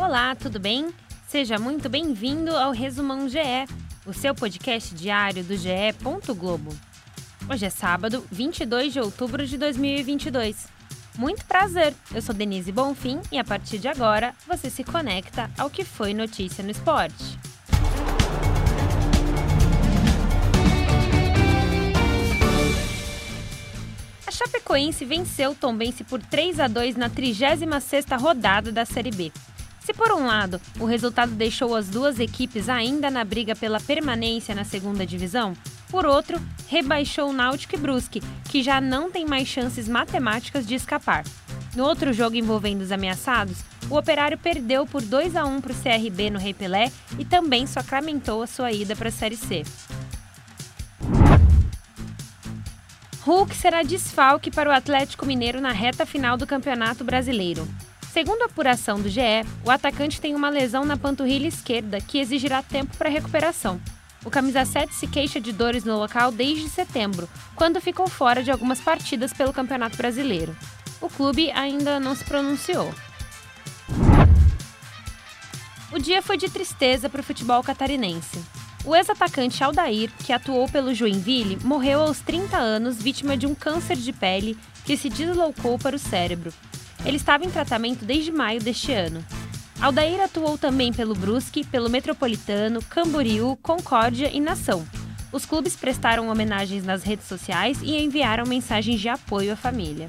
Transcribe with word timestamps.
Olá, 0.00 0.34
tudo 0.34 0.58
bem? 0.58 0.94
Seja 1.28 1.58
muito 1.58 1.86
bem-vindo 1.90 2.56
ao 2.56 2.72
Resumão 2.72 3.28
GE, 3.28 3.68
o 4.06 4.14
seu 4.14 4.34
podcast 4.34 4.94
diário 4.94 5.44
do 5.44 5.54
GE. 5.54 5.92
Globo. 6.34 6.74
Hoje 7.46 7.66
é 7.66 7.70
sábado, 7.70 8.26
22 8.32 8.94
de 8.94 8.98
outubro 8.98 9.46
de 9.46 9.58
2022. 9.58 10.66
Muito 11.18 11.44
prazer, 11.44 11.92
eu 12.14 12.22
sou 12.22 12.34
Denise 12.34 12.72
Bonfim 12.72 13.20
e 13.30 13.38
a 13.38 13.44
partir 13.44 13.78
de 13.78 13.88
agora 13.88 14.34
você 14.48 14.70
se 14.70 14.82
conecta 14.82 15.50
ao 15.58 15.68
que 15.68 15.84
foi 15.84 16.14
notícia 16.14 16.64
no 16.64 16.70
esporte. 16.70 17.38
A 24.26 24.30
Chapecoense 24.30 25.04
venceu 25.04 25.50
o 25.50 25.54
Tombense 25.54 26.04
por 26.04 26.22
3 26.22 26.58
a 26.58 26.68
2 26.68 26.96
na 26.96 27.10
36ª 27.10 28.18
rodada 28.18 28.72
da 28.72 28.86
Série 28.86 29.10
B. 29.10 29.30
Se 29.90 29.94
por 29.94 30.12
um 30.12 30.24
lado 30.24 30.60
o 30.78 30.84
resultado 30.84 31.32
deixou 31.32 31.74
as 31.74 31.88
duas 31.88 32.20
equipes 32.20 32.68
ainda 32.68 33.10
na 33.10 33.24
briga 33.24 33.56
pela 33.56 33.80
permanência 33.80 34.54
na 34.54 34.62
segunda 34.62 35.04
divisão, 35.04 35.52
por 35.88 36.06
outro, 36.06 36.40
rebaixou 36.68 37.28
o 37.28 37.32
Náutico 37.32 37.74
e 37.74 37.78
Brusque, 37.78 38.22
que 38.48 38.62
já 38.62 38.80
não 38.80 39.10
tem 39.10 39.26
mais 39.26 39.48
chances 39.48 39.88
matemáticas 39.88 40.64
de 40.64 40.76
escapar. 40.76 41.24
No 41.74 41.82
outro 41.82 42.12
jogo 42.12 42.36
envolvendo 42.36 42.82
os 42.82 42.92
ameaçados, 42.92 43.64
o 43.90 43.96
Operário 43.96 44.38
perdeu 44.38 44.86
por 44.86 45.02
2 45.02 45.34
a 45.34 45.44
1 45.44 45.60
para 45.60 45.72
o 45.72 45.74
CRB 45.74 46.30
no 46.30 46.38
Rei 46.38 46.54
Pelé 46.54 46.92
e 47.18 47.24
também 47.24 47.66
sacramentou 47.66 48.44
a 48.44 48.46
sua 48.46 48.70
ida 48.70 48.94
para 48.94 49.08
a 49.08 49.12
Série 49.12 49.36
C. 49.36 49.64
Hulk 53.22 53.56
será 53.56 53.82
desfalque 53.82 54.52
para 54.52 54.70
o 54.70 54.72
Atlético 54.72 55.26
Mineiro 55.26 55.60
na 55.60 55.72
reta 55.72 56.06
final 56.06 56.36
do 56.36 56.46
Campeonato 56.46 57.02
Brasileiro. 57.02 57.66
Segundo 58.12 58.42
a 58.42 58.46
apuração 58.46 59.00
do 59.00 59.08
GE, 59.08 59.46
o 59.64 59.70
atacante 59.70 60.20
tem 60.20 60.34
uma 60.34 60.50
lesão 60.50 60.84
na 60.84 60.96
panturrilha 60.96 61.46
esquerda 61.46 62.00
que 62.00 62.18
exigirá 62.18 62.60
tempo 62.60 62.96
para 62.96 63.08
recuperação. 63.08 63.80
O 64.24 64.30
camisa 64.30 64.64
7 64.64 64.92
se 64.92 65.06
queixa 65.06 65.40
de 65.40 65.52
dores 65.52 65.84
no 65.84 65.96
local 65.96 66.32
desde 66.32 66.68
setembro, 66.68 67.28
quando 67.54 67.80
ficou 67.80 68.08
fora 68.08 68.42
de 68.42 68.50
algumas 68.50 68.80
partidas 68.80 69.32
pelo 69.32 69.52
Campeonato 69.52 69.96
Brasileiro. 69.96 70.56
O 71.00 71.08
clube 71.08 71.52
ainda 71.52 72.00
não 72.00 72.16
se 72.16 72.24
pronunciou. 72.24 72.92
O 75.92 75.98
dia 76.00 76.20
foi 76.20 76.36
de 76.36 76.50
tristeza 76.50 77.08
para 77.08 77.20
o 77.20 77.24
futebol 77.24 77.62
catarinense. 77.62 78.42
O 78.84 78.96
ex-atacante 78.96 79.62
Aldair, 79.62 80.10
que 80.24 80.32
atuou 80.32 80.68
pelo 80.68 80.92
Joinville, 80.92 81.58
morreu 81.62 82.00
aos 82.00 82.18
30 82.18 82.56
anos 82.56 83.00
vítima 83.00 83.36
de 83.36 83.46
um 83.46 83.54
câncer 83.54 83.96
de 83.96 84.12
pele 84.12 84.58
que 84.84 84.96
se 84.96 85.08
deslocou 85.08 85.78
para 85.78 85.94
o 85.94 85.98
cérebro. 85.98 86.52
Ele 87.04 87.16
estava 87.16 87.44
em 87.44 87.50
tratamento 87.50 88.04
desde 88.04 88.30
maio 88.30 88.60
deste 88.60 88.92
ano. 88.92 89.24
Aldair 89.80 90.20
atuou 90.20 90.58
também 90.58 90.92
pelo 90.92 91.14
Brusque, 91.14 91.64
pelo 91.64 91.88
Metropolitano, 91.88 92.82
Camboriú, 92.82 93.56
Concórdia 93.62 94.30
e 94.30 94.38
Nação. 94.38 94.86
Os 95.32 95.46
clubes 95.46 95.74
prestaram 95.74 96.28
homenagens 96.28 96.84
nas 96.84 97.02
redes 97.02 97.26
sociais 97.26 97.78
e 97.82 97.96
enviaram 97.96 98.44
mensagens 98.44 99.00
de 99.00 99.08
apoio 99.08 99.52
à 99.52 99.56
família. 99.56 100.08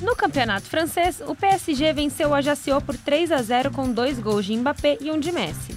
No 0.00 0.14
campeonato 0.14 0.66
francês, 0.66 1.20
o 1.26 1.34
PSG 1.34 1.92
venceu 1.92 2.30
o 2.30 2.34
Ajaccio 2.34 2.80
por 2.80 2.96
3 2.96 3.32
a 3.32 3.42
0 3.42 3.70
com 3.70 3.92
dois 3.92 4.18
gols 4.18 4.44
de 4.44 4.56
Mbappé 4.56 4.98
e 5.00 5.10
um 5.10 5.18
de 5.18 5.32
Messi. 5.32 5.76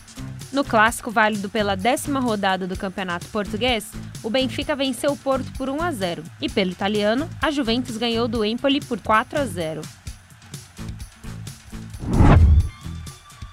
No 0.52 0.64
clássico 0.64 1.10
válido 1.10 1.50
pela 1.50 1.76
décima 1.76 2.20
rodada 2.20 2.68
do 2.68 2.78
campeonato 2.78 3.26
português, 3.28 3.92
o 4.24 4.30
Benfica 4.30 4.76
venceu 4.76 5.12
o 5.12 5.18
Porto 5.18 5.52
por 5.58 5.70
1 5.70 5.82
a 5.82 5.92
0 5.92 6.24
e 6.42 6.50
pelo 6.50 6.72
italiano, 6.72 7.30
a 7.42 7.52
Juventus 7.52 7.98
ganhou 7.98 8.28
do 8.28 8.44
Empoli 8.46 8.80
por 8.80 9.00
4 9.00 9.40
a 9.40 9.46
0. 9.46 9.82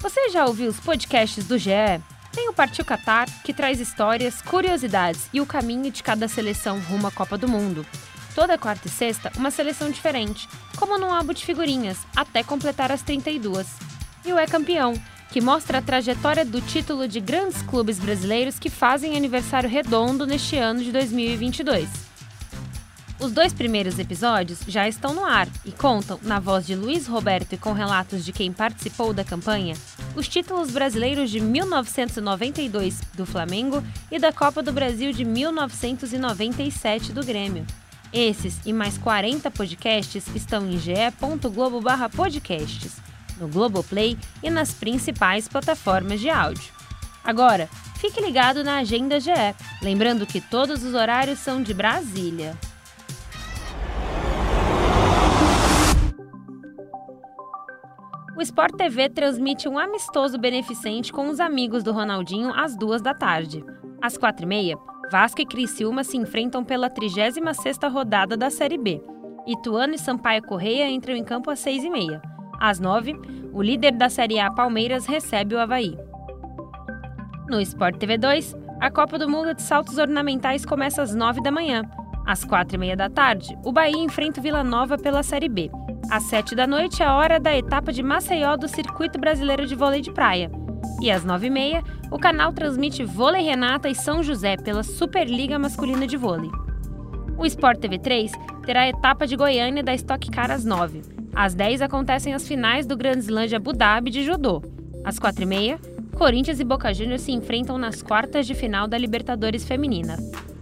Você 0.01 0.31
já 0.31 0.47
ouviu 0.47 0.71
os 0.71 0.81
podcasts 0.81 1.45
do 1.47 1.59
GE? 1.59 2.01
Tem 2.33 2.49
o 2.49 2.53
Partiu 2.53 2.85
Qatar, 2.85 3.29
que 3.43 3.53
traz 3.53 3.81
histórias, 3.81 4.41
curiosidades 4.41 5.29
e 5.33 5.41
o 5.41 5.47
caminho 5.47 5.91
de 5.91 6.03
cada 6.03 6.29
seleção 6.29 6.79
rumo 6.79 7.09
à 7.09 7.11
Copa 7.11 7.37
do 7.37 7.49
Mundo. 7.49 7.85
Toda 8.35 8.57
quarta 8.57 8.87
e 8.87 8.91
sexta, 8.91 9.33
uma 9.37 9.51
seleção 9.51 9.91
diferente, 9.91 10.49
como 10.77 10.97
num 10.97 11.13
álbum 11.13 11.33
de 11.33 11.45
figurinhas, 11.45 11.99
até 12.15 12.45
completar 12.45 12.93
as 12.93 13.03
32. 13.03 13.67
E 14.25 14.33
o 14.33 14.39
É 14.39 14.47
Campeão, 14.47 14.95
que 15.31 15.41
mostra 15.41 15.79
a 15.79 15.83
trajetória 15.83 16.45
do 16.45 16.61
título 16.61 17.07
de 17.07 17.21
grandes 17.21 17.63
clubes 17.63 17.99
brasileiros 17.99 18.59
que 18.59 18.69
fazem 18.69 19.17
aniversário 19.17 19.71
redondo 19.71 20.27
neste 20.27 20.57
ano 20.57 20.83
de 20.83 20.91
2022. 20.91 21.89
Os 23.21 23.31
dois 23.33 23.53
primeiros 23.53 23.99
episódios 23.99 24.61
já 24.67 24.89
estão 24.89 25.13
no 25.13 25.23
ar 25.25 25.47
e 25.65 25.71
contam, 25.71 26.19
na 26.23 26.41
voz 26.41 26.67
de 26.67 26.75
Luiz 26.75 27.07
Roberto 27.07 27.53
e 27.53 27.59
com 27.59 27.75
relatos 27.75 28.25
de 28.25 28.33
quem 28.33 28.51
participou 28.51 29.13
da 29.13 29.23
campanha, 29.23 29.77
os 30.17 30.27
títulos 30.27 30.71
brasileiros 30.71 31.31
de 31.31 31.39
1992 31.39 32.99
do 33.15 33.27
Flamengo 33.27 33.85
e 34.11 34.19
da 34.19 34.33
Copa 34.33 34.63
do 34.63 34.73
Brasil 34.73 35.13
de 35.13 35.27
1997 35.27 37.13
do 37.13 37.23
Grêmio. 37.23 37.67
Esses 38.11 38.59
e 38.65 38.73
mais 38.73 38.97
40 38.97 39.51
podcasts 39.51 40.25
estão 40.35 40.67
em 40.67 40.79
ge.globo/podcasts 40.79 43.10
no 43.41 43.49
Globoplay 43.49 44.17
e 44.43 44.51
nas 44.51 44.73
principais 44.73 45.49
plataformas 45.49 46.21
de 46.21 46.29
áudio. 46.29 46.73
Agora, 47.25 47.69
fique 47.97 48.21
ligado 48.21 48.63
na 48.63 48.79
Agenda 48.79 49.19
GE, 49.19 49.31
lembrando 49.83 50.27
que 50.27 50.41
todos 50.41 50.85
os 50.85 50.95
horários 50.95 51.39
são 51.39 51.63
de 51.63 51.75
Brasília. 51.75 52.57
O 58.37 58.43
Sport 58.43 58.75
TV 58.75 59.11
transmite 59.11 59.69
um 59.69 59.79
amistoso 59.79 60.39
beneficente 60.39 61.13
com 61.13 61.29
os 61.29 61.41
amigos 61.41 61.83
do 61.83 61.93
Ronaldinho 61.93 62.55
às 62.55 62.75
duas 62.75 63.03
da 63.03 63.13
tarde. 63.13 63.63
Às 64.01 64.17
quatro 64.17 64.47
e 64.47 64.49
meia, 64.49 64.79
Vasco 65.13 65.43
e 65.43 65.47
Criciúma 65.47 66.03
se 66.05 66.17
enfrentam 66.17 66.65
pela 66.65 66.89
36ª 66.89 67.93
rodada 67.93 68.39
da 68.39 68.49
Série 68.49 68.79
B. 68.79 69.03
Ituano 69.47 69.95
e 69.95 69.99
Sampaio 69.99 70.43
Correia 70.43 70.89
entram 70.89 71.15
em 71.15 71.23
campo 71.23 71.51
às 71.51 71.59
seis 71.59 71.85
e 71.85 71.91
meia. 71.91 72.23
Às 72.61 72.79
9, 72.79 73.19
o 73.55 73.63
líder 73.63 73.93
da 73.93 74.11
Série 74.11 74.39
A 74.39 74.51
Palmeiras 74.51 75.07
recebe 75.07 75.55
o 75.55 75.59
Havaí. 75.59 75.97
No 77.49 77.59
Sport 77.61 77.97
TV 77.97 78.19
2, 78.19 78.55
a 78.79 78.91
Copa 78.91 79.19
do 79.19 79.29
Mundo 79.29 79.55
de 79.55 79.63
Saltos 79.63 79.97
Ornamentais 79.97 80.67
começa 80.67 81.01
às 81.01 81.15
9 81.15 81.41
da 81.41 81.51
manhã. 81.51 81.83
Às 82.27 82.45
4 82.45 82.77
e 82.77 82.79
meia 82.79 82.95
da 82.95 83.09
tarde, 83.09 83.59
o 83.65 83.73
Bahia 83.73 83.97
enfrenta 83.97 84.41
o 84.41 84.43
Vila 84.43 84.63
Nova 84.63 84.99
pela 84.99 85.23
Série 85.23 85.49
B. 85.49 85.71
Às 86.11 86.25
7 86.25 86.55
da 86.55 86.67
noite 86.67 87.03
é 87.03 87.07
a 87.07 87.17
hora 87.17 87.41
da 87.41 87.57
etapa 87.57 87.93
de 87.93 88.03
Maceió 88.03 88.57
do 88.57 88.69
Circuito 88.69 89.19
Brasileiro 89.19 89.67
de 89.67 89.75
Vôlei 89.75 90.03
de 90.03 90.13
Praia. 90.13 90.51
E 91.01 91.11
às 91.11 91.25
9 91.25 91.47
e 91.47 91.51
meia, 91.51 91.83
o 92.11 92.19
canal 92.19 92.53
transmite 92.53 93.05
Vôlei 93.05 93.43
Renata 93.43 93.89
e 93.89 93.95
São 93.95 94.23
José 94.23 94.59
pela 94.59 94.83
Superliga 94.83 95.59
Masculina 95.59 96.07
de 96.07 96.19
Vôlei. 96.19 96.51
O 97.39 97.47
Sport 97.47 97.81
TV 97.81 97.99
3 97.99 98.33
terá 98.67 98.83
a 98.83 98.89
etapa 98.89 99.27
de 99.27 99.35
Goiânia 99.35 99.83
da 99.83 99.95
Stock 99.95 100.31
Car 100.31 100.51
às 100.51 100.65
9. 100.65 101.20
Às 101.35 101.55
10 101.55 101.83
acontecem 101.83 102.35
as 102.35 102.47
finais 102.47 102.87
do 102.87 102.97
Grand 102.97 103.19
Slam 103.19 103.47
de 103.47 103.57
Abu 103.57 103.73
Dhabi 103.73 104.11
de 104.11 104.25
judô. 104.25 104.63
Às 105.05 105.19
4h30, 105.19 105.79
Corinthians 106.17 106.61
e 106.61 106.65
Boca 106.65 106.93
Juniors 106.93 107.23
se 107.23 107.33
enfrentam 107.33 107.79
nas 107.79 108.03
quartas 108.03 108.47
de 108.47 108.55
final 108.55 108.87
da 108.87 108.99
Libertadores 108.99 109.65
Feminina. 109.65 110.17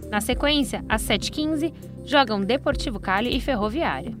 Na 0.09 0.21
sequência, 0.21 0.83
às 0.87 1.01
7h15, 1.03 1.73
jogam 2.05 2.41
Deportivo 2.41 2.99
Cali 2.99 3.35
e 3.35 3.41
Ferroviária. 3.41 4.15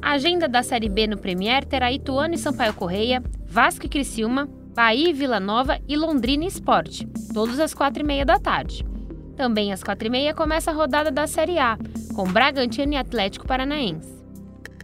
A 0.00 0.12
agenda 0.12 0.48
da 0.48 0.62
Série 0.62 0.88
B 0.88 1.06
no 1.06 1.16
Premier 1.16 1.64
terá 1.64 1.90
Ituano 1.90 2.34
e 2.34 2.38
Sampaio 2.38 2.74
Correia, 2.74 3.22
Vasco 3.46 3.86
e 3.86 3.88
Criciúma, 3.88 4.48
Bahia 4.74 5.10
e 5.10 5.12
Vila 5.12 5.38
Nova 5.38 5.78
e 5.88 5.96
Londrina 5.96 6.44
Esporte, 6.44 7.06
todos 7.32 7.58
às 7.60 7.74
4h30 7.74 8.24
da 8.24 8.38
tarde. 8.38 8.91
Também 9.36 9.72
às 9.72 9.82
4h30 9.82 10.34
começa 10.34 10.70
a 10.70 10.74
rodada 10.74 11.10
da 11.10 11.26
Série 11.26 11.58
A, 11.58 11.78
com 12.14 12.24
Bragantino 12.24 12.92
e 12.92 12.96
Atlético 12.96 13.46
Paranaense. 13.46 14.22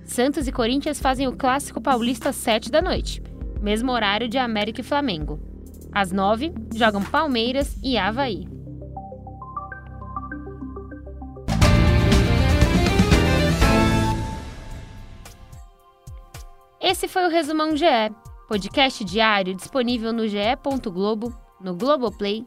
Santos 0.05 0.49
e 0.49 0.53
Corinthians 0.53 1.01
fazem 1.01 1.29
o 1.29 1.37
clássico 1.37 1.81
paulista 1.81 2.31
às 2.31 2.37
7 2.37 2.71
da 2.71 2.81
noite, 2.81 3.23
mesmo 3.61 3.93
horário 3.93 4.29
de 4.29 4.39
América 4.39 4.81
e 4.81 4.85
Flamengo. 4.85 5.39
Às 5.93 6.13
9, 6.13 6.53
jogam 6.75 7.03
Palmeiras 7.03 7.77
e 7.83 7.99
Havaí. 7.99 8.49
Esse 16.81 17.07
foi 17.07 17.27
o 17.27 17.31
Resumão 17.31 17.77
GE, 17.77 17.85
podcast 18.49 19.05
diário 19.05 19.55
disponível 19.55 20.11
no 20.11 20.27
ge.globo, 20.27 21.37
no 21.61 21.75
Globoplay, 21.75 22.47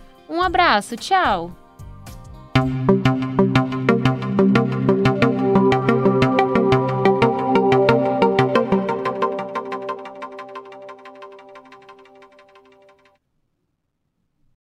Um 0.31 0.41
abraço, 0.41 0.95
tchau! 0.95 1.51